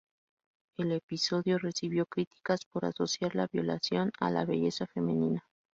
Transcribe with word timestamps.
El 0.79 0.93
episodio 0.93 1.59
recibió 1.59 2.07
críticas 2.07 2.65
por 2.65 2.85
asociar 2.85 3.35
la 3.35 3.45
violación 3.45 4.11
a 4.19 4.31
la 4.31 4.45
belleza 4.45 4.87
femenina. 4.87 5.43